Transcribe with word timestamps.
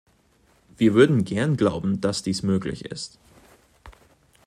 Wir 0.79 0.95
würden 0.95 1.25
gern 1.25 1.57
glauben, 1.57 2.01
dass 2.01 2.23
dies 2.23 2.41
möglich 2.41 2.85
ist! 2.85 3.19